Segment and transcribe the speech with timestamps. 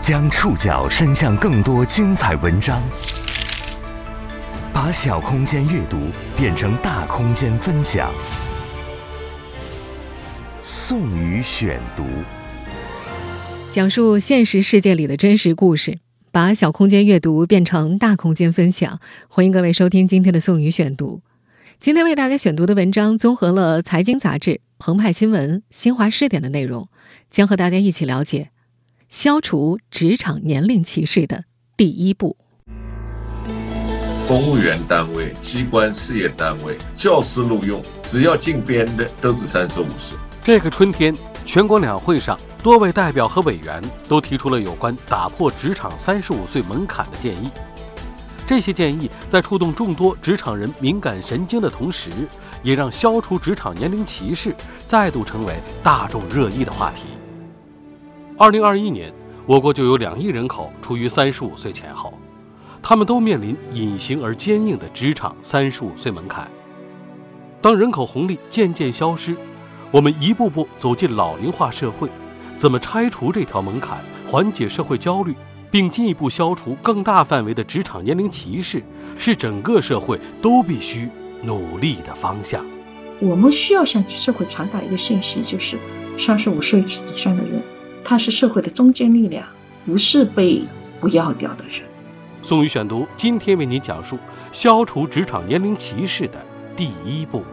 [0.00, 2.80] 将触角伸向更多精彩文章，
[4.72, 5.98] 把小空间阅读
[6.36, 8.08] 变成大空间分享。
[10.62, 12.04] 宋宇选读，
[13.72, 15.98] 讲述现实世界里的真实故事，
[16.30, 19.00] 把小空间阅读变成大空间分享。
[19.28, 21.22] 欢迎各位收听今天的宋宇选读。
[21.80, 26.88] 今天为大家选读的文章综合了《财经杂志》、澎湃新闻、新华视点的内容，
[27.28, 28.50] 将和大家一起了解。
[29.08, 31.44] 消除职场年龄歧视的
[31.78, 32.36] 第一步。
[34.28, 40.14] 公务员单位、机关事业单位、教师录用，只要进编的都是三十五岁。
[40.42, 41.16] 这个春天，
[41.46, 47.50] 全国两会上，多位代表和委员都提出了有关打破职场三十五岁门槛的建议。
[48.46, 52.10] 这些建议在触动众多职场人敏感神经的同时，
[52.62, 57.08] 也让消除职场年龄歧视再度成为大众热议的话题。
[58.40, 59.12] 二零二一年，
[59.46, 62.14] 我国就有两亿人口处于三十五岁前后，
[62.80, 66.48] 他们都面临隐形而坚硬的职场三十五岁门槛。
[67.60, 69.34] 当人口红利渐渐消失，
[69.90, 72.08] 我们一步步走进老龄化社会，
[72.56, 75.34] 怎么拆除这条门槛，缓解社会焦虑，
[75.68, 78.80] 并进一步消除更大范围的职场年龄歧视，
[79.18, 81.08] 是整个社会都必须
[81.42, 82.64] 努力的方向。
[83.18, 85.76] 我们需要向社会传达一个信息，就是
[86.18, 87.64] 三十五岁以上的人。
[88.08, 89.46] 他是社会的中坚力量，
[89.84, 90.62] 不是被
[90.98, 91.86] 不要掉的人。
[92.42, 94.18] 宋宇选读今天为您讲述
[94.50, 96.42] 消除职场年龄歧视的
[96.74, 97.44] 第一步。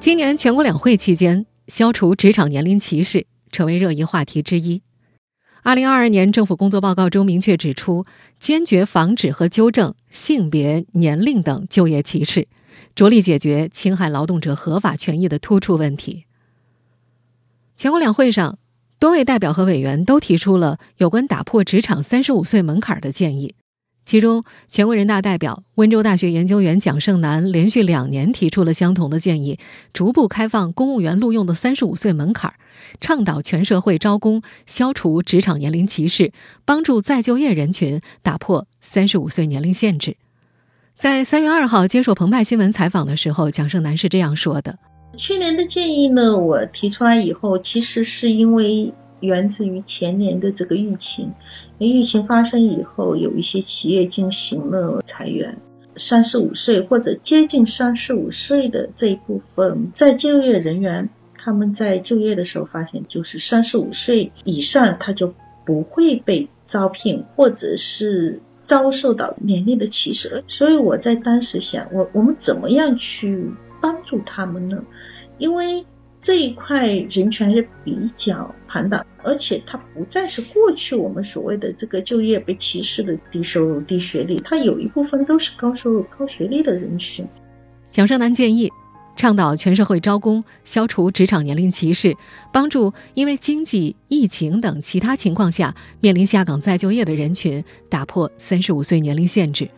[0.00, 4.82] 今年全国两会期间，消除职场年龄歧视成为热议话题之一。
[5.62, 8.04] 二零二二年政府工作报告中明确指出，
[8.40, 12.48] 坚决防止和纠正性别、年龄等就业歧视，
[12.96, 16.24] 着力解决侵害劳动者合法权益的突出问题。
[17.80, 18.58] 全国两会上，
[18.98, 23.54] 多位代表和委员都提出了有关打破职场三十五岁门槛的建议。
[24.04, 29.58] 其中，全国人大代表、温州大学研究员蒋胜男连续两年提出了相同的建议，
[29.94, 32.52] 逐步开放公务员录用的三十五岁门槛，
[33.00, 36.34] 倡导全社会招工，消除职场年龄歧视，
[36.66, 40.18] 帮助再就业人群打破三十五岁年龄限制。
[40.98, 44.78] 在三月二号接受澎湃新闻采访的时候，蒋胜男是这样说的。
[45.16, 51.30] 去年的建议呢，我提出来以后，其实是因为源自于前年的这个疫情。
[51.78, 55.58] 疫情发生以后，有一些企业进行了裁员，
[55.96, 65.34] 三十五岁或者接近三十五岁的这一部分在就业人员，他们在就业的时候发现，就是三十五岁以上他就
[65.66, 70.44] 不会被招聘，或者是遭受到年龄的歧视。
[70.46, 73.50] 所以我在当时想，我我们怎么样去？
[73.80, 74.82] 帮助他们呢，
[75.38, 75.84] 因为
[76.22, 87.26] 这一块人权是比较庞大，而且它不再是过去我们所谓的这个就业被歧视的低收入、低学历，它有一部分都是高收入、高学历的人群。
[87.90, 88.70] 蒋胜男建议
[89.16, 92.14] 倡导全社会招工，消除职场年龄歧视，
[92.52, 99.68] 帮助因为经济、疫情等其他情况下面临下岗再就业的人群打破三十五岁年龄限制。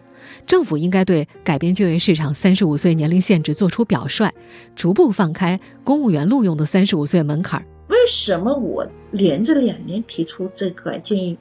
[0.47, 4.31] 政府应该对改变就业市场三十五岁年龄限制作出表率，
[4.77, 7.65] 逐步放开公务员录用的三十五岁门槛。
[7.89, 11.39] 为什么我连着两年提出这个建议？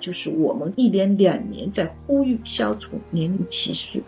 [0.00, 4.02] 就是我们一连两年在呼吁消除年龄歧视，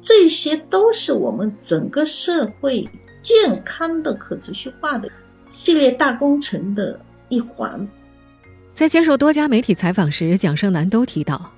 [0.00, 2.88] 这些都是我们整个社会
[3.20, 5.10] 健康的可持续化的
[5.52, 7.86] 系列大工程的一环。
[8.72, 11.50] 在接受多家媒体采访时，蒋胜男都提到。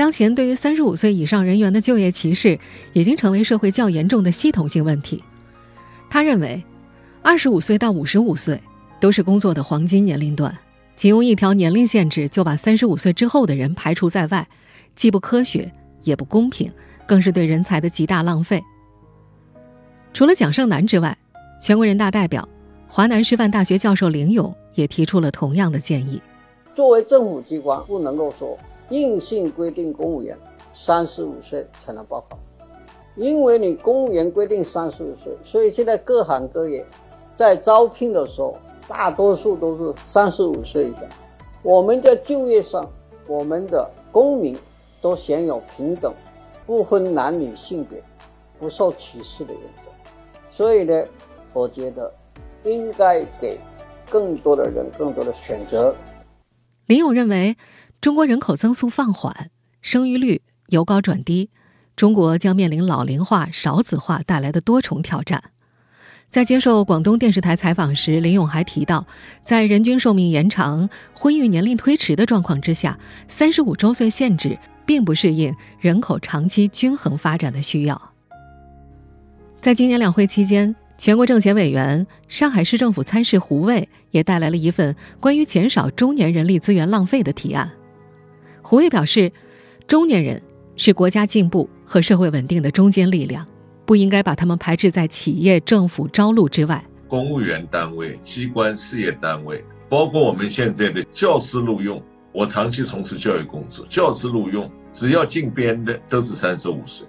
[0.00, 2.58] 当前，对于三十五岁以上人员的就业歧视
[2.94, 5.22] 已经成为社会较严重的系统性问题。
[6.08, 6.64] 他认为，
[7.20, 8.58] 二十五岁到五十五岁
[8.98, 10.56] 都是工作的黄金年龄段，
[10.96, 14.48] 仅用一条年龄限制就把三十五岁之后的人排除在外，
[14.96, 15.70] 既不科学
[16.02, 16.72] 也不公平，
[17.06, 18.64] 更是对人才的极大浪费。
[20.14, 21.14] 除了蒋胜男之外，
[21.60, 22.48] 全国人大代表、
[22.88, 26.22] 华南师范大学教授林勇也提出了同样的建议。
[26.74, 28.56] 作为政府机关，不能够说。
[28.90, 30.36] 硬性规定公务员
[30.72, 32.38] 三十五岁才能报考，
[33.16, 36.84] 因为你公务员规定三十五岁，所以现在各行各业
[37.34, 38.56] 在招聘的时候，
[38.88, 41.02] 大多数都是三十五岁以下。
[41.62, 42.88] 我们在就业上，
[43.28, 44.58] 我们的公民
[45.00, 46.12] 都享有平等、
[46.66, 48.02] 不分男女性别、
[48.58, 49.90] 不受歧视的原则。
[50.50, 51.04] 所以呢，
[51.52, 52.12] 我觉得
[52.64, 53.58] 应该给
[54.10, 55.94] 更多的人更多的选择。
[56.86, 57.56] 林勇认为。
[58.00, 59.50] 中国人口增速放缓，
[59.82, 61.50] 生育率由高转低，
[61.96, 65.42] 中国将面临老龄化、少子化带来的多重挑战。
[66.30, 69.06] 在接受广东电视台采访时，林勇还提到，
[69.44, 72.98] 在人均寿命延长、婚育年龄推迟的状况之下，
[73.28, 78.12] 三十五周岁限制并不适应人口长期均衡发展的需要。
[79.60, 87.70] 在今年两会期间，全国政协委员、上海市政府参事胡卫也带来了一份关于减少中年人力资源浪费的提案。
[88.62, 89.32] 胡卫表示，
[89.86, 90.42] 中年人
[90.76, 93.46] 是国家进步和社会稳定的中坚力量。
[93.86, 96.84] 不应该把他们排斥在企业、政府招录之外。
[97.08, 107.04] 公务员单位、机关、事业单位，包括我们现在的教师录用，我长期从事教育工作，教师录用只要进编的都是三十五岁。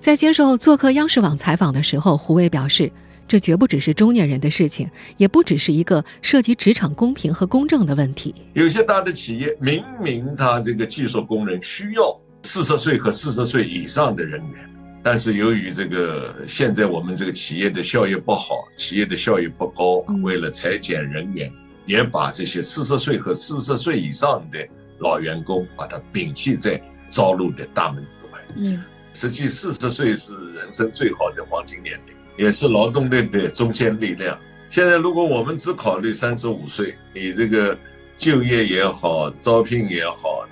[0.00, 2.90] 在接受做客央视网采访的时候，胡卫表示，
[3.32, 8.34] 这绝不只是中年人的事情，也不只是一个涉及职场公平和公正的问题。
[8.52, 14.70] 有些大的企业明明他这个技术工人需要四十岁和四十岁以上的人员。
[15.02, 21.50] 但是由于这个现在我们这个企业的效益不好，企业的效益不高，为了裁减人员，
[21.86, 24.58] 也把这些四十岁和四十岁以上的
[24.98, 28.40] 老员工把它摒弃在招录的大门之外。
[28.56, 28.84] 嗯，
[29.14, 34.38] 实际四十岁是人生最好的黄金年龄，也是劳动力的中坚力量。
[34.68, 37.76] 现在如果我们只考虑三十五岁，你这个
[38.16, 40.46] 就业也好，招聘也好。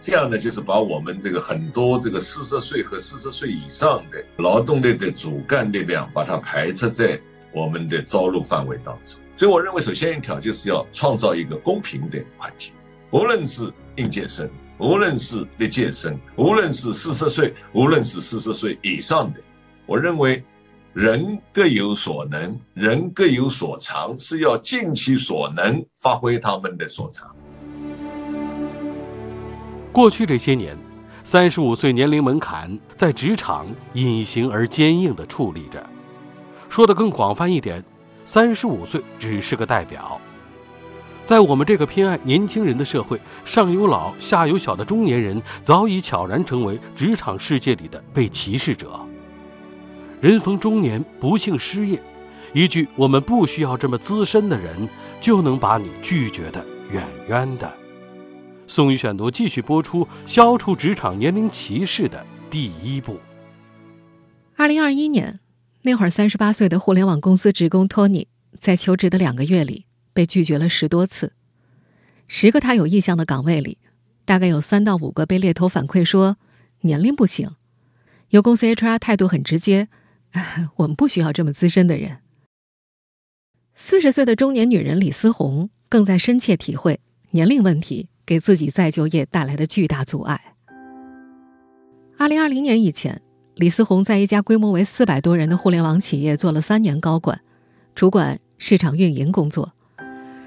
[0.00, 7.18] 这样呢，就是把我们这个很多这个四十岁和四十岁以上的劳动力的主干力量，把它排斥在
[7.52, 9.18] 我们的招录范围当中。
[9.34, 12.74] 所以，我认为首先一条就是要创造一个公平的环境，
[13.12, 14.46] 无论是应届生，
[14.76, 19.40] 无论是历届生，无论是四十岁，无论是四十岁以上的，
[19.86, 20.44] 我认为
[20.94, 27.34] 人各有所能，人各有所长，是要尽其所能发挥他们的所长。
[29.90, 30.78] 过去这些年，
[31.24, 35.84] 三十五岁年龄门槛在职场隐形而坚硬地矗立着。
[36.68, 37.82] 说的更广泛一点，
[38.24, 40.20] 三十五岁只是个代表。
[41.26, 49.04] 在我们这个偏爱年轻人的社会，上有老下有小的中年人早已悄然成为职场世界里的被歧视者。
[50.24, 52.00] 人逢中年不幸失业，
[52.54, 54.88] 一句“我们不需要这么资深的人”，
[55.20, 57.70] 就能把你拒绝的远远的。
[58.66, 63.20] 宋宇选读继续播出，消除职场年龄歧视的第一步。
[64.56, 65.40] 二零二一年，
[65.82, 68.26] 那会儿三十八岁的互联网公司职工托尼，
[68.58, 69.84] 在求职的两个月里
[70.14, 71.34] 被拒绝了十多次。
[72.28, 73.76] 十个他有意向的岗位里，
[74.24, 76.38] 大概有三到五个被猎头反馈说
[76.80, 77.50] 年龄不行。
[78.30, 79.88] 有公司 HR 态度很直接，
[80.76, 82.18] 我们不需要这么资深的人。
[83.74, 87.00] 四十岁的中年女人李思红更在深切体会
[87.30, 88.08] 年龄问题。
[88.26, 90.54] 给自己再就业带来的巨大阻碍。
[92.16, 93.20] 二零二零年以前，
[93.54, 97.38] 李思红在一家规模为四百多人的互联网企业做了三年高管，
[97.94, 99.74] 主管市场运营工作。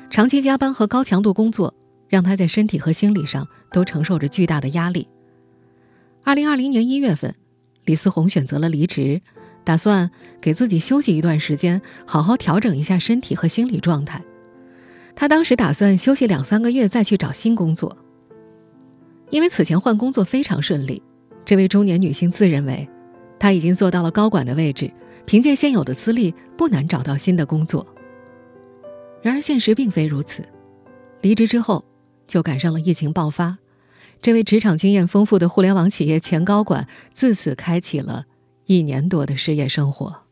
[0.09, 1.75] 长期加班和高强度工作
[2.07, 5.07] 让他在身体和心理上都承受着巨大的压力。
[6.23, 7.35] 二零二零年一月份，
[7.85, 9.21] 李思红选择了离职，
[9.67, 10.09] 打算
[10.39, 14.23] 给自己休息一段时间，好好调整一下身体和心理状态。
[15.13, 17.97] 他当时打算休息两三个月再去找新工作，
[19.29, 21.03] 因为此前换工作非常顺利。
[21.43, 22.87] 这位中年女性自认为，
[23.37, 24.89] 她已经做到了高管的位置，
[25.25, 27.85] 凭借现有的资历不难找到新的工作。
[29.21, 30.43] 然而现实并非如此，
[31.19, 31.83] 离职之后
[32.25, 33.57] 就赶上了疫情爆发，
[34.21, 38.27] 这位职场经验丰富的互联网企业前高管自此开启了
[38.67, 40.23] 一年多的失业生活。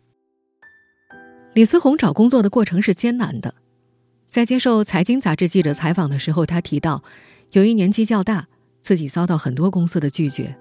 [1.54, 3.56] 李思红找工作的过程是艰难的。
[4.30, 7.02] 在接受财经杂志记者采访的时候，他提到，
[7.52, 8.48] 由于年纪较大，
[8.82, 10.58] 自己遭到很多公司的拒绝。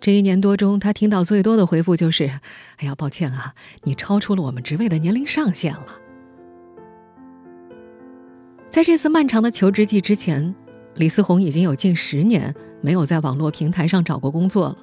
[0.00, 2.24] 这一年多中，他听到最多的回复就是
[2.78, 5.86] ：“哎呀，抱歉啊，你超出了我们职位的年龄上限了。”
[8.68, 10.52] 在这次漫长的求职季之前，
[10.96, 14.76] 李思红已经有近十年没有在网络平台上找过工作了。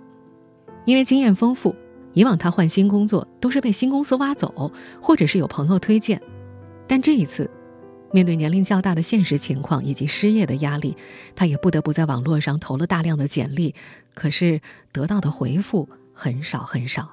[0.86, 1.76] 因为经验丰富，
[2.20, 6.22] 以往他换新工作都是被新公司挖走，或者是有朋友推荐，
[6.86, 7.50] 但这一次。
[8.12, 10.98] 面对年龄较大的现实情况以及失业的压力，
[11.34, 13.74] 他也不得不在网络上投了大量的简历，
[14.14, 14.60] 可是
[14.92, 17.08] 得到的回复很少很少。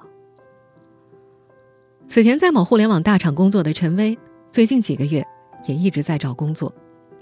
[2.05, 4.17] 此前在某互联网大厂工作的陈薇，
[4.51, 5.25] 最近几个月
[5.67, 6.73] 也一直在找工作。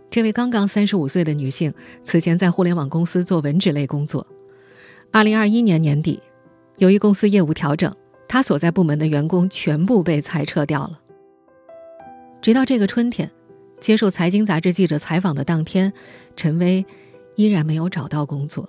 [0.09, 4.25] 这位刚刚三十五岁的女性，此前在互联网公司做文职类工作。
[5.11, 6.19] 二零二一年年底，
[6.77, 7.93] 由于公司业务调整，
[8.27, 10.99] 他所在部门的员工全部被裁撤掉了。
[12.41, 13.29] 直到这个春天。
[13.81, 15.91] 接受财经杂志记者采访的当天，
[16.35, 16.83] 陈薇
[17.35, 18.67] 依然没有找到工作。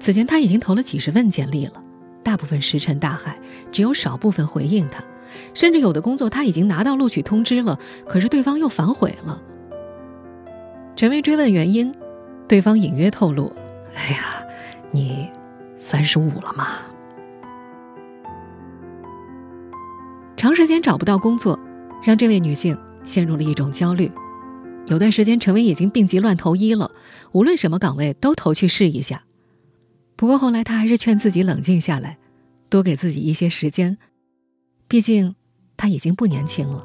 [0.00, 1.80] 此前他已经投了几十份简历了，
[2.24, 3.38] 大部分石沉大海，
[3.70, 5.04] 只有少部分回应他。
[5.52, 9.40] 甚至有的工作他已经拿到录取通知了，可是对方又反悔了。
[10.96, 11.94] 陈薇追问原因，
[12.48, 13.52] 对方隐约透露
[13.94, 14.42] ：“哎呀，
[14.90, 15.30] 你
[15.84, 16.78] 三十五了吗？”
[20.34, 21.60] 长时间找不到工作，
[22.02, 22.74] 让这位女性
[23.04, 24.10] 陷入了一种焦虑。
[24.86, 26.90] 有段时间，陈薇已经病急乱投医了，
[27.32, 29.24] 无论什么岗位都投去试一下。
[30.16, 32.16] 不过后来，她还是劝自己冷静下来，
[32.70, 33.98] 多给自己一些时间。
[34.88, 35.34] 毕竟，
[35.76, 36.82] 她已经不年轻了。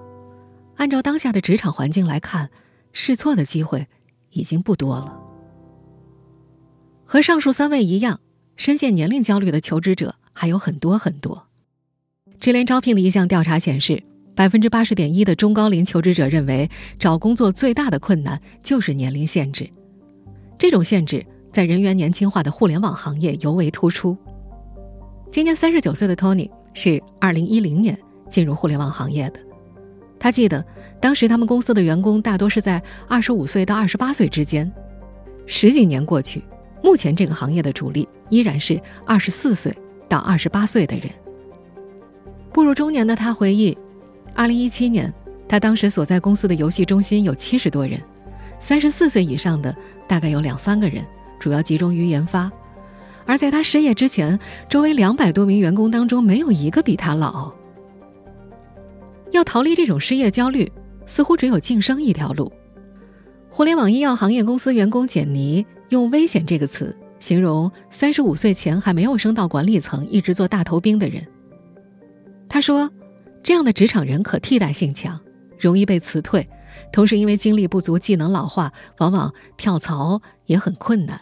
[0.75, 2.49] 按照当下的职场环境来看，
[2.91, 3.87] 试错的机会
[4.31, 5.17] 已经不多了。
[7.05, 8.19] 和上述三位一样，
[8.59, 11.47] 深陷年龄焦虑的求职者还有很多很多。
[12.41, 14.03] 智联招聘的一项调查显示。
[14.35, 19.69] 百分之八十点一的中高龄求职者认为，找工作最大的困难就是年龄限制。
[20.57, 24.17] 这种限制在人员年轻化的互联网行业尤为突出。
[25.29, 27.99] 今年三十九岁的 Tony 是二零一零年
[28.29, 29.41] 进入互联网行业的。
[30.17, 30.65] 他记得，
[31.01, 34.71] 当时他们公司的员工大多是在二十五岁到二十八岁之间。
[35.45, 36.41] 十几年过去，
[36.83, 39.75] 目前这个行业的主力依然是二十四岁
[40.07, 41.09] 到二十八岁的人。
[42.51, 43.77] 步入中年的他回忆。
[44.35, 45.13] 二零一七年，
[45.47, 47.99] 他当时所在公司的游戏中心有七十多人，
[48.59, 49.75] 三十四岁以上的
[50.07, 51.03] 大概有两三个人，
[51.39, 52.51] 主要集中于研发。
[53.25, 57.51] 而在他失业之前，周围两百多名员工当中没有一个比他老。
[59.31, 60.71] 要逃离这种失业焦虑，
[61.05, 62.51] 似乎只有晋升一条路。
[63.49, 71.27] 互联网医药行业公司员工简妮用“危险”这个词形容三十五岁前还没有升到管理层，一直做大头兵的人。
[72.47, 72.89] 他说。
[73.41, 75.17] 这样的职场人可替代性强，
[75.57, 76.49] 容易被辞退，
[76.91, 81.21] 同时因为精力不足、技能老化，往往跳槽也很困难。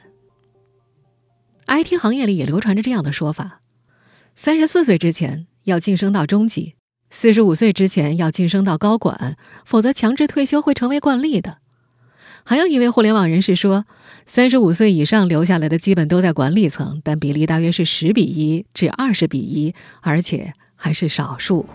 [1.68, 3.62] IT 行业里也流传着这样的说法：
[4.36, 6.74] 三十四岁之前要晋升到中级，
[7.12, 11.60] 四十五岁之前要晋升到高管，否则强制退休会成为惯例的。
[12.50, 13.84] 还有一位互联网人士说，
[14.26, 21.66] 三十五岁以上留下来的基本都在管理层，但比例大约是十比一至二十比一，而且还是少数。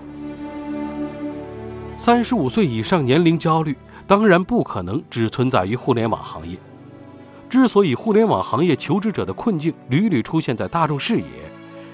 [1.98, 3.76] 三十五岁以上年龄焦虑，
[4.06, 6.56] 当然不可能只存在于互联网行业。
[7.50, 11.26] 之所以互联网行业求职者的困境屡屡出现在大众视野，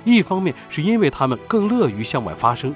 [0.04, 2.72] 一方面是因为他们更乐于向外发声，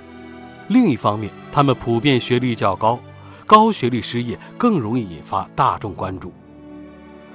[0.66, 2.98] 另一方面他们普遍学历较高，
[3.52, 6.32] 高学历失业更容易引发大众关注。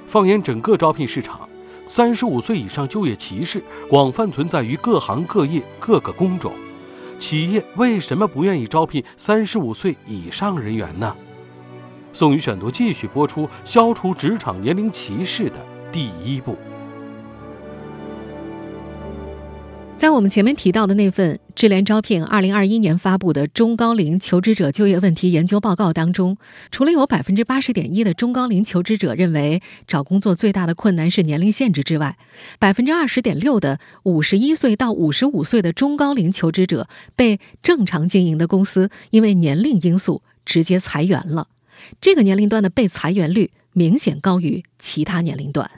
[0.08, 1.48] 放眼整个招聘市场，
[1.86, 6.52] 三十五岁以上就业歧视广泛存在于各行各业各个工种。
[7.20, 11.14] 企业为什么不愿意招聘三十五岁以上人员呢？
[12.12, 16.58] 宋宇选读继续播出，消除职场年龄歧视的第一步。
[19.98, 26.38] 在我们前面提到的那份智联招聘二零二一年发布的中高龄求职者就业问题研究报告当中，
[26.70, 32.16] 除了有百分之八十点一的中高龄求职者认为找工作最大的困难是年龄限制之外，
[32.60, 41.48] 百分之二十点六的五十一岁到五十五岁的中高龄求职者被正常经营的公司因为年龄因素直接裁员了，
[42.00, 45.68] 这个年龄段的被裁员率明显高于其他年龄段。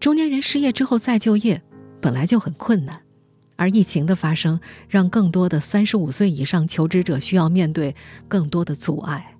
[0.00, 1.60] 中年人失业之后再就业，
[2.00, 3.02] 本来就很困难，
[3.56, 7.94] 而疫情的发生让更多的三十五岁以上求职者需要面对
[8.26, 9.36] 更多的阻碍。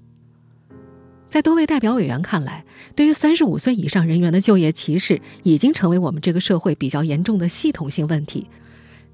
[1.30, 8.46] 在多位代表委员看来，对于三十五岁以上人员的就业歧视，已经成为我们这个社会比较严重的系统性问题。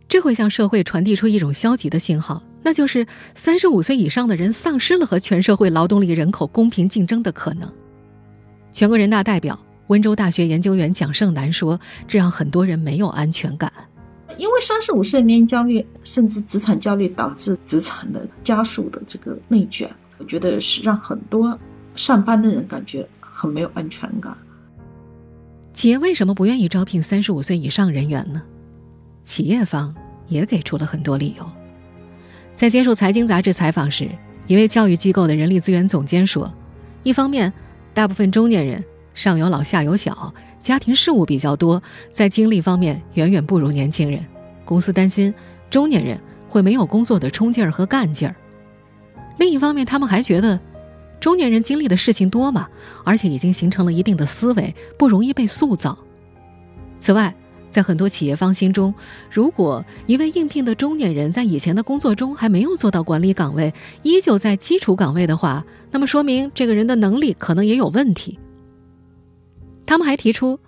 [0.09, 7.73] 这会向社会传递出一种消极的信号，那就是三十五岁以上的人丧失了和全社会劳动力人口公平竞争的可能。
[8.73, 9.66] 全国人大代表。
[9.89, 13.73] 温州大学研究员蒋胜男说：“这让很多人没有安全感，
[14.37, 19.89] 因为三十五岁年龄焦虑，甚至职场焦虑，导致职场的加速的这个内卷。
[20.19, 21.59] 我觉得是让很多
[21.95, 24.37] 上班的人感觉很没有安全感。
[25.73, 28.43] 企业为什么不愿意招聘三十五岁以上人员呢？
[29.25, 29.95] 企业方
[30.27, 31.49] 也给出了很多理由。
[32.57, 34.11] 在接受财经杂志采访时，
[34.49, 36.53] 一位教育机构的人力资源总监说：，
[37.05, 37.53] 一方面，
[37.95, 38.85] 大部分中年人。”
[39.17, 41.83] 上有老下有小，家庭事务比较多，
[42.13, 44.25] 在精力方面远远不如年轻人。
[44.65, 45.33] 公司担心
[45.71, 48.37] 中年人会没有工作的冲劲儿和干劲儿。
[49.39, 50.61] 另一方面，他们还觉得
[51.19, 52.69] 中年人经历的事情多嘛，
[53.05, 55.99] 而且已经形成了一定的思维，不容易被塑造。
[56.99, 57.35] 此外，
[57.71, 58.95] 在很多企业方心中，
[59.31, 68.39] 如果一位应聘的中年人在以前的工作中还没有做到管理岗位，依旧在基础岗位的话，那么说明这个人的能力可能也有问题。
[69.87, 70.59] 他们还提出，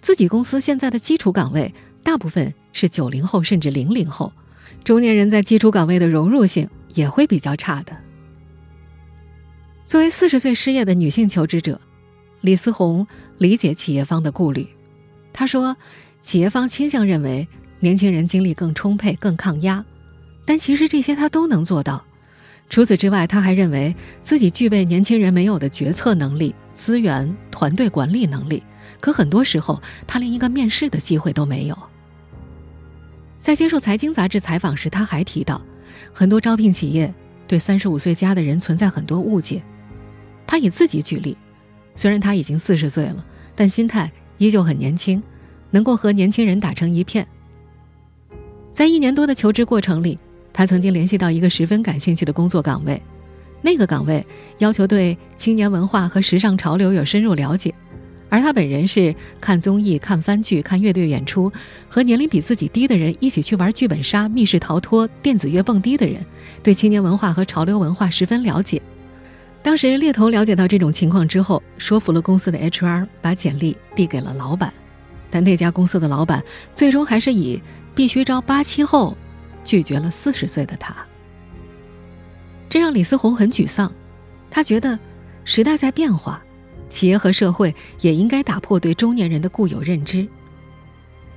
[0.00, 4.32] 自己公司现在的基础岗位大部分是九零后甚至零零后，
[4.84, 7.96] 中年人在基础岗位的融入性也会比较差的。
[9.86, 11.80] 作为四十岁失业的女性求职者，
[12.40, 14.66] 李思红理解企业方的顾虑。
[15.32, 15.76] 她说
[16.22, 17.46] ：“企业方倾向认为
[17.80, 19.84] 年轻人精力更充沛、更抗压，
[20.46, 22.04] 但其实这些他都能做到。
[22.70, 28.60] 除此之外，他还认为自己具备年轻人没有的决策能力、资源、团队管理能力。
[28.98, 31.78] 可很多时候，他连一个面试的机会都没有。”
[33.40, 35.62] 在接受财经杂志采访时，他还提到，
[36.12, 37.14] 很多招聘企业
[37.46, 39.62] 对三十五岁加的人存在很多误解。
[40.44, 41.36] 他以自己举例，
[41.94, 43.24] 虽然他已经四十岁了，
[43.54, 45.22] 但心态依旧很年轻，
[45.70, 47.24] 能够和年轻人打成一片。
[48.74, 50.18] 在一年多的求职过程里，
[50.52, 53.00] 他曾经联系到一个十分感兴趣的工作岗位，
[53.62, 54.26] 那个岗位
[54.58, 57.72] 要求对青年文化和时尚潮流有深入了解，
[58.28, 61.50] 而他本人是看综艺、看番剧、看乐队演出，
[61.88, 66.24] 和年龄比自己低的人一起去玩剧本杀、密室逃脱、电子乐蹦迪的人，
[66.62, 68.82] 对青年文化和潮流文化十分了解。
[69.62, 74.74] 当时猎头了解到这种情况之后，说服了公司的 HR 把简历递给了老板，
[75.30, 76.42] 但那家公司的老板
[76.74, 77.62] 最终还是以
[77.94, 79.16] 必须招八七后，
[79.62, 80.96] 拒绝了四十岁的他。
[82.72, 83.92] 这让李思红很沮丧，
[84.50, 84.98] 他觉得
[85.44, 86.42] 时代在变化，
[86.88, 90.26] 企业和社会也应该打破对中年人的固有认知。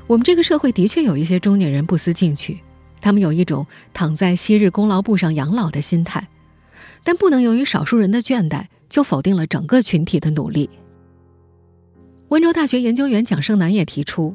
[0.07, 2.61] 我们这个社会的确有一些中年人不思进取，
[3.01, 6.25] 他们有一种躺在昔日功劳簿上养老的心态。
[7.03, 10.69] 但不能由于少数人的倦怠，就否定了整个群体的努力。
[12.29, 14.33] 温州大学研究员蒋胜男也提出，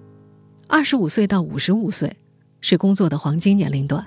[0.67, 2.15] 二十五岁到五十五岁
[2.61, 4.07] 是工作的黄金年龄段，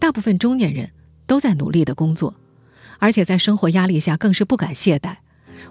[0.00, 0.90] 大部分中年人
[1.28, 2.34] 都在努力的工作，
[2.98, 5.18] 而且在生活压力下更是不敢懈怠。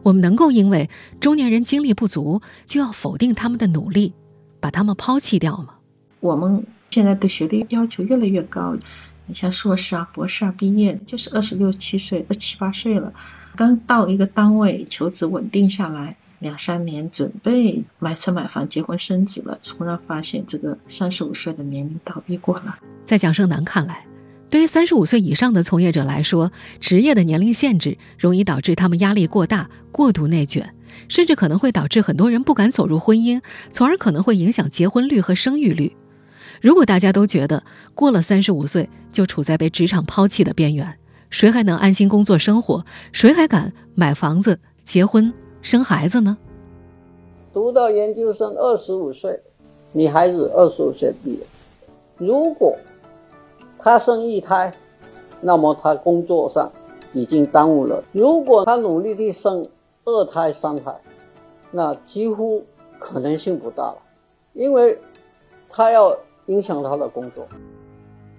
[0.03, 4.13] 我们能够因为中年人精力不足，就要否定他们的努力，
[4.61, 5.75] 把他们抛弃掉吗？
[6.21, 8.77] 我们现在对学历要求越来越高。
[9.29, 13.13] 你像硕士啊、博士啊毕业，就是二十六七岁、二七八岁了，
[13.57, 22.79] 刚到一个单位求职稳定下来两三年，准备买车买房、结婚生子了，突然发现这个三十五岁的年龄倒闭过了。
[23.03, 24.05] 在蒋胜男看来，
[24.49, 30.73] 对于三十五岁以上的从业者来说，职业的年龄限制容易导致他们压力过大、过度内卷，
[31.09, 33.41] 甚至可能会导致很多人不敢走入婚姻，
[33.73, 35.95] 从而可能会影响结婚率和生育率。
[36.61, 37.61] 如果大家都觉得
[37.93, 40.97] 过了三十五岁就处在被职场抛弃的边缘，
[41.29, 42.85] 谁还能安心工作生活？
[43.11, 46.37] 谁还敢买房子、结婚、生孩子呢？
[47.53, 49.37] 读到研究生二十五岁，
[49.91, 51.39] 女孩子二十五岁毕业，
[52.17, 52.77] 如果
[53.79, 54.71] 她生一胎，
[55.41, 56.71] 那么他工作上
[57.13, 59.67] 已经耽误了；如果他努力地生
[60.05, 60.95] 二胎、三胎，
[61.71, 62.65] 那几乎
[62.99, 63.97] 可能性不大了，
[64.53, 64.97] 因为
[65.69, 66.17] 他要。
[66.47, 67.45] 影响他的工作。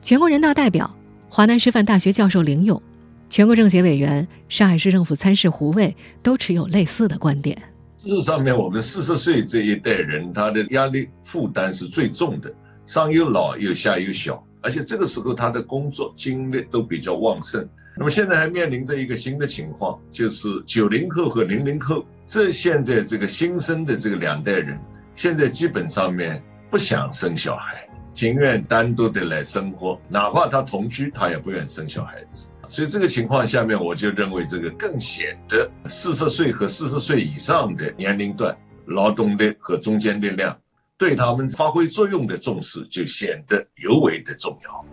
[0.00, 0.90] 全国人大代表、
[1.28, 2.80] 华南师范大学教授林勇，
[3.28, 7.54] 全国政协委员、上海市政府参事胡卫都持有类似的观点。
[7.98, 12.50] 事实上面，我们四十岁这一代人，他的压力负担是最重的，
[12.86, 17.68] 上有老又下有小，而且这个时候他的工作精力都比较旺盛。
[17.96, 24.78] 那么现在还面临着一个新的情况，就是九零后和零零后，这现在这个新生的这个两代人，
[25.14, 27.84] 现在基本上面不想生小孩。
[28.14, 32.48] 情愿单独的来生活，哪怕他同居，他也不愿生小孩子。
[32.68, 40.58] 所以这个情况下面，我就认为这个更显得四十岁和四十岁以上的年龄段劳动力和中间力量
[40.98, 44.84] 对他们发挥作用的重视就显得尤为的重要。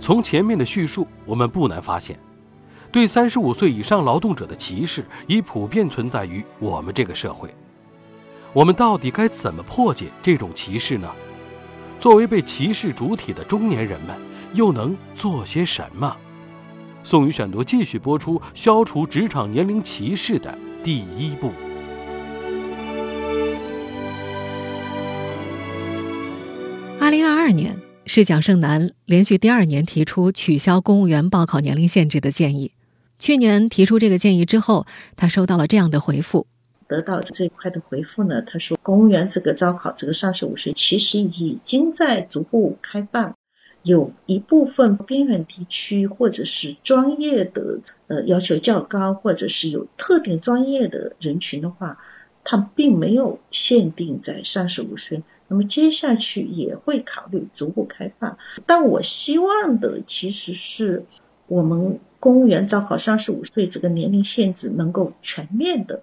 [0.00, 2.18] 从前面的叙述，我们不难发现，
[2.90, 7.50] 对三十五岁以上劳动者的歧视已普遍存在于我们这个社会。
[8.54, 11.10] 我们到底该怎么破解这种歧视呢？
[12.00, 14.16] 作为被歧视主体的中年人们，
[14.54, 16.16] 又能做些什么？
[17.02, 21.52] 宋宇选读继续播出：消除职场年龄歧视的第一步。
[27.44, 27.76] 二年
[28.06, 32.72] 是蒋胜男连续第二年提出取消公务员报考年龄限制的建议。
[33.18, 36.46] 去年提出这个建议之后，他收到了这样的回复。
[36.88, 43.36] 得到这一块的回复呢，他说，公务员这个招考，这个三十五岁其实已经在逐步开放，
[43.82, 51.98] 有一部分边远地区或者是专业的呃要求较高，或者是有特定专业的人群的话，
[52.42, 55.22] 他并没有限定在三十五岁。
[55.54, 58.36] 那么接下去也会考虑逐步开放，
[58.66, 61.04] 但我希望的其实是
[61.46, 66.02] 我们公务员招考三十五岁这个年龄限制能够全面的。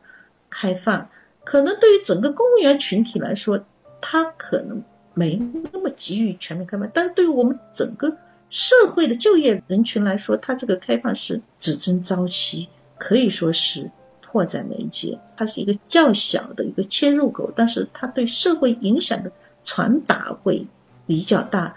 [0.50, 1.10] 开放
[1.44, 3.62] 可能对于整个公务员群体来说，
[4.00, 4.82] 他可能
[5.14, 5.36] 没
[5.74, 8.16] 那么急于全面开放，但是对于我们整个
[8.50, 15.20] 社会的就业人群来说，它这个开放是只争朝夕，可以说是迫在眉睫。
[15.38, 19.32] 它是一个较小的一个切入口，但是它对社会影响的
[19.64, 20.66] 传达会
[21.06, 21.76] 比较大。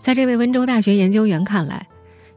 [0.00, 1.88] 在这位温州大学研究员看来，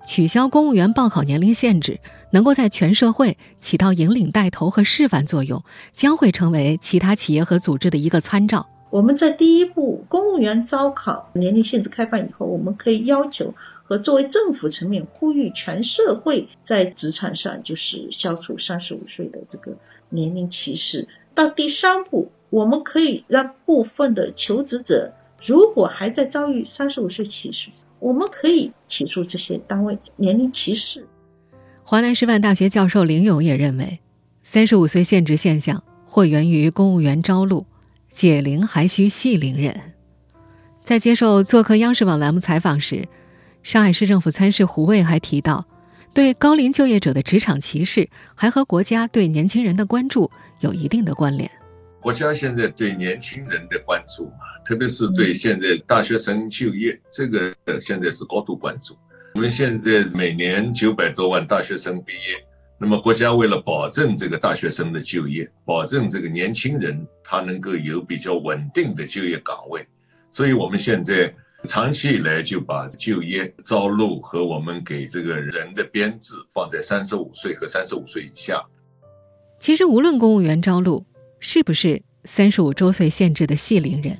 [0.06, 2.00] 取消公务员报考年龄限制，
[2.32, 5.62] 能够在全社会起到引领带头和示范作用，
[5.94, 8.70] 将会成为其他企业和组织的一个参照。
[8.90, 19.76] 我们在第一步公务员招考年龄限制开放以后，我们可以要求和作为政府层面呼吁全社会在职场上就是消除三十五岁的这个
[20.08, 21.06] 年龄歧视。
[21.36, 25.14] 到第三步，我们可以让部分的求职者。
[25.46, 31.06] 如果还在遭遇三十五岁歧视，我们可以起诉这些单位年龄歧视。
[31.84, 34.00] 华南师范大学教授林勇也认为，
[34.42, 37.66] 三十五岁限制现象或源于公务员招录，
[38.12, 39.80] 解铃还需系铃人。
[40.84, 43.08] 在接受做客央视网栏目采访时，
[43.62, 45.66] 上海市政府参事胡卫还提到，
[46.14, 50.32] 对高龄就业者的职场歧视还和国家对年轻人的关注
[50.62, 51.52] 有一定的关联。
[52.08, 58.96] 国家现在对年轻人的关注嘛，特别是对现在大学生就业，这个现在是高度关注。
[59.34, 62.42] 我们现在每年九百多万大学生毕业，
[62.80, 69.86] 那么国家为了保证这个大学生的就业，保证这个年轻人他能够有比较稳定的就业岗位，
[70.32, 78.64] 所以我们现在长期以来就把就业招录和我们给这个人的编制放在三十五岁和三十五岁以下。
[79.60, 81.06] 其实无论公务员招录。
[81.40, 84.18] 是不是三十五周岁限制的系龄人？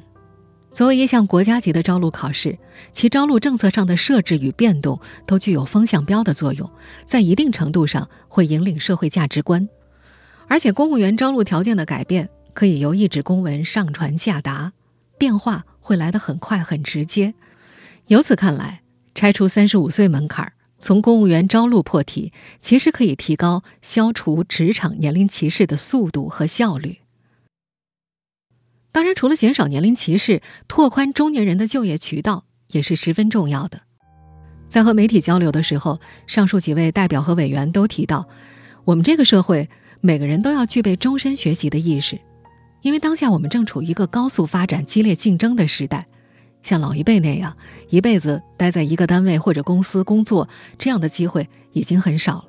[0.72, 2.58] 作为一项国家级的招录考试，
[2.94, 6.70] 其招录政策上的设置与变动都具有风向标的作用，
[7.08, 9.68] 在一定程度上会引领社会价值观。
[10.48, 14.74] 而且，公务员招录条件的改变可以由一纸公文上传下达，
[15.18, 17.34] 变化会来得很快很直接。
[18.06, 18.84] 由此看来，
[19.16, 20.54] 拆除三十五岁门槛儿。
[20.80, 27.00] 从公务员招录破题，其实可以提高消除职场年龄歧视的速度和效率。
[28.98, 33.82] 当然，除了减少年龄歧视，拓宽中年人的就业渠道也是十分重要的。
[34.70, 38.28] 在和媒体交流的时候，上述几位代表和委员都提到，
[38.86, 39.70] 我们这个社会
[40.02, 42.20] 每个人都要具备终身学习的意识，
[42.82, 46.08] 因为当下我们正处于一个高速发展、激烈竞争的时代。
[46.64, 47.56] 像老一辈那样
[47.90, 52.48] 一辈子待在一个单位或者公司工作，这样的机会已经很少了。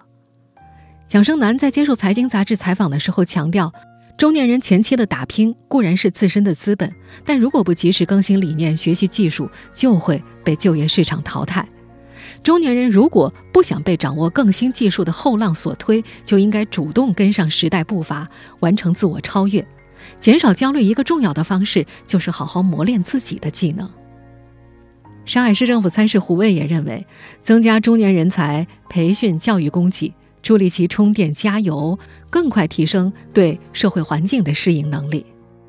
[1.07, 3.71] 蒋胜男在接受财经杂志采访的时候强调。
[4.19, 6.93] 中年人前期的打拼固然是自身的资本，
[7.25, 11.67] 但如果不及时更新理念、学习技术，就会被就业市场淘汰。
[12.43, 18.29] 中年人如果不想被掌握更新技术的后浪所推，就应该主动跟上时代步伐，
[18.59, 19.65] 完成自我超越。
[20.19, 23.89] 减少焦虑一个重要的方式就是好好磨练自己的技能。
[25.25, 27.07] 上海市政府参事胡卫也认为，
[27.41, 30.13] 增加中年人才培训教育供给。
[30.49, 31.99] 助力其充电加油，
[32.31, 35.27] 更快提升对社会环境的适应能力。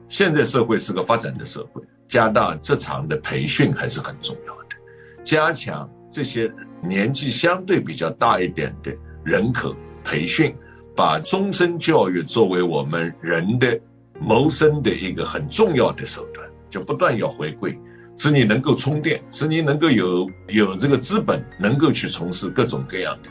[0.08, 4.78] 现在社会是个发展的社会，加大职场的培训还是很重要的。
[5.22, 6.50] 加强这些
[6.82, 10.56] 年纪相对比较大一点的人口培训，
[10.96, 13.78] 把终身教育作为我们人的
[14.18, 17.78] 谋生的一个很重要的手段，就不断要回归，
[18.18, 23.30] 使你能够充电，使你能够有有这个资本，能够去从事各种各样的。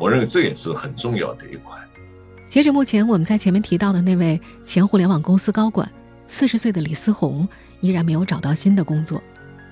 [0.00, 1.78] 我认为这也是很重要的一块。
[2.48, 5.88] 截止目前，我们在前面提到的那位前互联网公司高管，
[6.26, 7.46] 四十岁的李思宏，
[7.80, 9.22] 依然没有找到新的工作。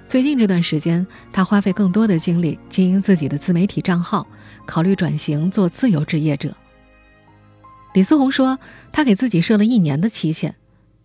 [0.06, 4.26] 最近这段时间，他花费更多的精力经营自己的自媒体账号，
[4.66, 6.54] 考虑转型做自由职业者。
[7.94, 8.58] 李思宏说，
[8.92, 10.54] 他给自己设了一年的期限，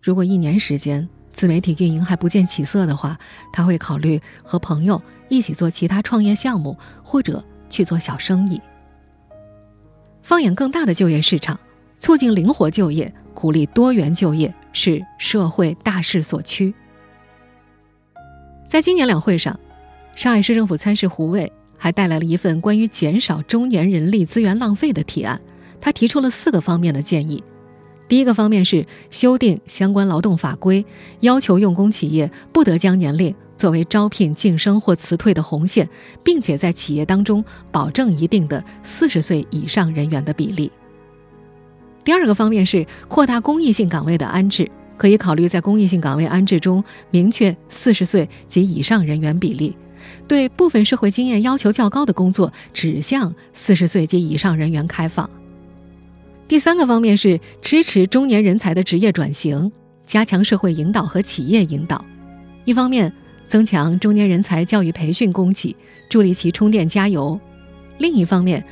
[0.00, 3.18] 如果一年时间自媒体运营还不见起色的话，
[3.52, 8.60] 他会考虑和朋友一起做其他创业项目，或者去做小生意。
[10.24, 11.60] 放眼更大的就业市场，
[11.98, 16.74] 促进灵活就业、鼓励多元就业是社会大势所趋。
[18.66, 19.60] 在今年两会上，
[20.14, 25.38] 上海市政府参事胡卫还带来了一份关于减少中年人力资源浪费的提案。
[25.78, 27.44] 他提出了四个方面的建议。
[28.08, 30.86] 第一个方面是修订相关劳动法规，
[31.20, 33.34] 要求用工企业不得将年龄。
[33.56, 35.88] 作为招聘、晋升或辞退的红线，
[36.22, 40.70] 并且在企业当中保证一定的四十岁以上人员的比例。
[42.04, 49.74] 第二个方面是扩大公益性岗位的安置，可以考虑在公益性岗位安置中明确四十岁及以上人员比例，
[50.28, 55.28] 对部分社会经验要求较高的工作只向四十岁及以上人员开放。
[56.46, 59.72] 第三个方面是支持中年人才的职业转型，
[60.04, 62.04] 加强社会引导和企业引导。
[62.66, 63.10] 一方面
[63.46, 65.74] 增强中年人才教育培训供给，
[66.08, 67.38] 助力其充电加油；
[67.98, 68.64] 另一方面，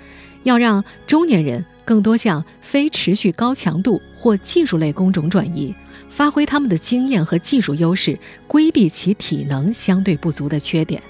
[0.42, 5.74] 要让中年人更多向非持续高强度或技术类工种转移，
[6.08, 11.02] 发挥他们的经验和技术优势，规避其体能相对不足的缺点。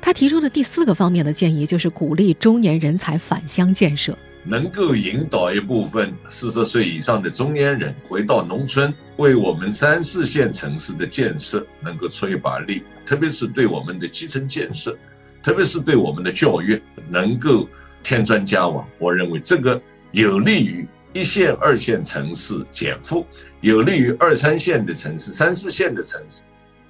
[0.00, 4.16] 他提出的第四个方面的建议就是鼓励中年人才返乡建设。
[4.46, 14.94] 能够引导一部分四十岁以上的中年人回到农村，为我们三四线城市的建设能够出一把力，特别是对我们的基层建设，
[15.42, 17.66] 特别是对我们的教育能够
[18.02, 18.86] 添砖加瓦。
[18.98, 19.80] 我认为这个
[20.12, 23.26] 有利于一线、二线城市减负，
[23.62, 26.42] 有利于二三线的城市、三四线的城市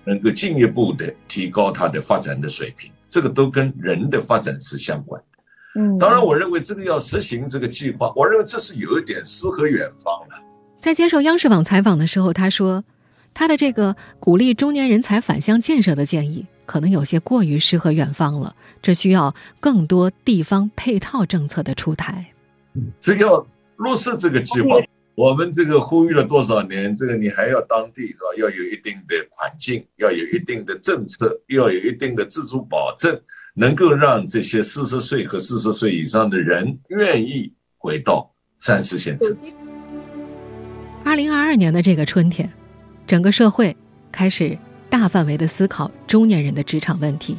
[0.05, 2.91] 能够进一步的提高它的发展的水平。
[3.09, 5.23] 这个都跟人的发展是相关。
[5.77, 10.35] 嗯，当然，我认为这个要实行这个计划，我认为这是有一点诗和远方的。
[10.79, 12.85] 在接受央视网采访的时候，他说，
[13.33, 22.33] 他的这个鼓励中年人才返乡建设的建议，可能有些过于诗和远方了，这需要更多地方配套政策的出台。
[23.01, 23.45] 这要
[23.77, 24.77] 落实这个计划，
[25.17, 26.97] 我们这个呼吁了多少年？
[26.97, 28.27] 这个你还要当地是吧？
[28.39, 33.21] 要有一定的环境，要有一定的政策，要有一定的自主保证。
[33.55, 39.55] 能够让这些四十岁和四十岁以上的人愿意回到三四线城市。
[41.05, 42.53] 二零二二年的这个春天，
[43.07, 43.77] 整个社会
[44.11, 44.59] 开始
[44.91, 47.39] 大范围的思考中年人的职场问题。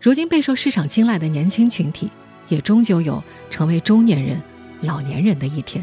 [0.00, 2.10] 如今备受市场青睐的年轻群体，
[2.48, 4.40] 也终究有成为中年人、
[4.82, 5.82] 老年人的一天。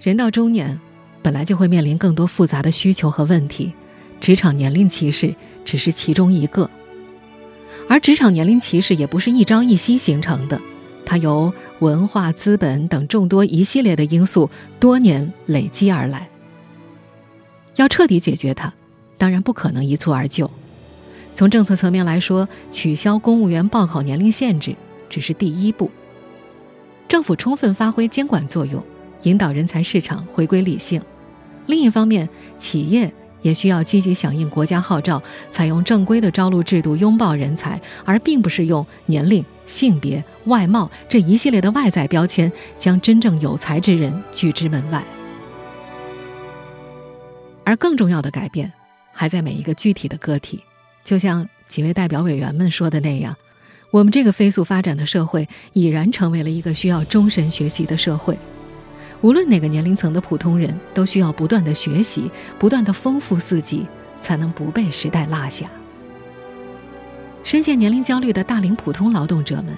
[0.00, 0.78] 人到中年，
[1.22, 3.72] 本来就会面临更多复杂的需求和问题，
[4.20, 5.34] 职场年龄歧视。
[5.64, 6.70] 只是其中一个，
[7.90, 10.58] 而职场年龄歧视也不是一朝一夕形成的，
[11.04, 14.48] 它由文化、资本等众多一系列的因素
[14.80, 16.26] 多年累积而来。
[17.76, 18.72] 要彻底解决它，
[19.18, 20.50] 当然不可能一蹴而就。
[21.34, 24.74] 从政策层面来说，取消公务员报考年龄限制
[25.10, 25.90] 只是第一步。
[27.08, 28.82] 政府充分发挥监管作用，
[29.24, 30.98] 引导人才市场回归理性；
[31.66, 32.26] 另一方面，
[32.58, 33.12] 企业。
[33.42, 45.02] 也需要积极响应国家号召，采用正规的招录制度，拥抱人才，而并不是用年龄、性别、外貌这一系列的外在标签，将真正有才之人拒之门外。
[47.64, 48.72] 而更重要的改变，
[49.12, 50.62] 还在每一个具体的个体。
[51.04, 53.36] 就像几位代表委员们说的那样，
[53.90, 58.38] 我们这个飞速发展的社会，已然成为了一个需要终身学习的社会。
[59.20, 63.86] 无论哪个年龄层的普通人都需要不断的学习，不断的丰富自己，
[64.20, 65.66] 才能不被时代落下。
[67.42, 69.76] 深陷年龄焦虑的大龄普通劳动者们，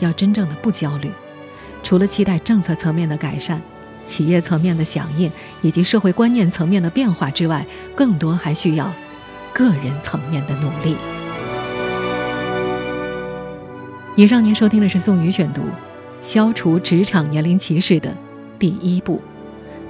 [0.00, 1.10] 要真正的不焦虑，
[1.82, 3.62] 除了期待政策层面的改善、
[4.04, 8.92] 企业层面的响应以及社会观念层面的变化之外，更多还需要
[9.54, 10.96] 个人层面的努力。
[14.16, 15.62] 以上您收听的是宋宇选读
[16.20, 18.14] 《消除职场年龄歧视》的。
[18.64, 19.20] 第一步，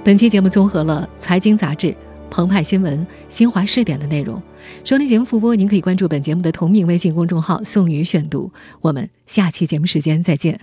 [0.03, 1.87] 本期节目综合了《财经杂志》、
[2.29, 4.41] 澎湃新闻、新华视点的内容。
[4.83, 8.51] 收听节目复播，您可以关注本节目的同名微信公众号“宋宇选读”。
[8.83, 10.59] 我们下期节目时间再见。